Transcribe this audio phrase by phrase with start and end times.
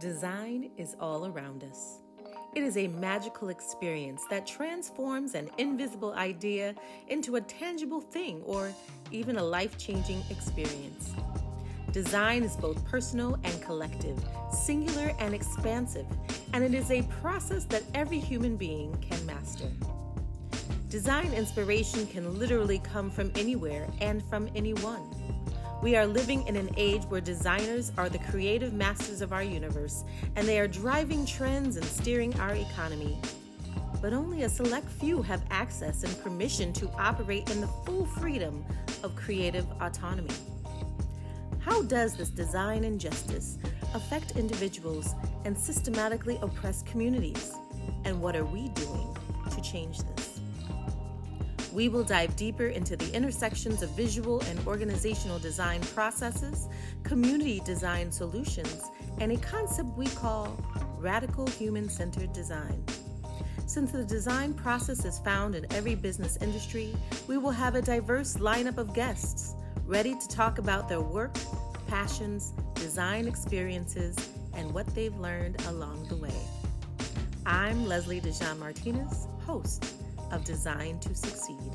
[0.00, 1.98] Design is all around us.
[2.54, 6.74] It is a magical experience that transforms an invisible idea
[7.08, 8.72] into a tangible thing or
[9.10, 11.12] even a life changing experience.
[11.92, 14.18] Design is both personal and collective,
[14.50, 16.06] singular and expansive,
[16.54, 19.70] and it is a process that every human being can master.
[20.88, 25.14] Design inspiration can literally come from anywhere and from anyone.
[25.82, 30.04] We are living in an age where designers are the creative masters of our universe,
[30.36, 33.18] and they are driving trends and steering our economy.
[34.02, 38.62] But only a select few have access and permission to operate in the full freedom
[39.02, 40.34] of creative autonomy.
[41.60, 43.56] How does this design injustice
[43.94, 45.14] affect individuals
[45.46, 47.54] and systematically oppress communities?
[48.04, 49.16] And what are we doing
[49.50, 50.29] to change this?
[51.72, 56.68] We will dive deeper into the intersections of visual and organizational design processes,
[57.04, 60.58] community design solutions, and a concept we call
[60.98, 62.84] radical human centered design.
[63.66, 66.92] Since the design process is found in every business industry,
[67.28, 69.54] we will have a diverse lineup of guests
[69.86, 71.36] ready to talk about their work,
[71.86, 74.16] passions, design experiences,
[74.54, 76.34] and what they've learned along the way.
[77.46, 79.84] I'm Leslie DeJean Martinez, host
[80.32, 81.72] of Design to Succeed.